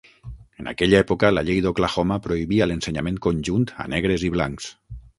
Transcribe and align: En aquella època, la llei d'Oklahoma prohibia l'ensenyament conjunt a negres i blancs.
En 0.63 0.69
aquella 0.71 1.01
època, 1.05 1.31
la 1.35 1.43
llei 1.51 1.61
d'Oklahoma 1.67 2.19
prohibia 2.25 2.69
l'ensenyament 2.73 3.23
conjunt 3.29 3.71
a 3.85 3.89
negres 3.97 4.29
i 4.31 4.37
blancs. 4.39 4.77